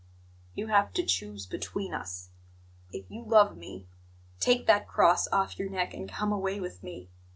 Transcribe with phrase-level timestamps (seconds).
[0.55, 2.29] "You have to choose between us.
[2.91, 3.85] If you love me,
[4.39, 7.07] take that cross off your neck and come away with me.